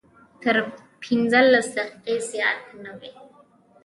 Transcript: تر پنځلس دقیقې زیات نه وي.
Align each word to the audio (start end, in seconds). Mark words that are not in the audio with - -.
تر 0.41 0.55
پنځلس 1.01 1.67
دقیقې 1.77 2.15
زیات 2.29 2.61
نه 2.83 2.91
وي. 2.99 3.11